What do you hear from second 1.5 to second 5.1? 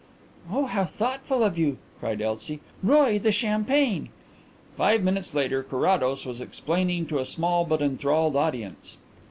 you!" cried Elsie. "Roy, the champagne." Five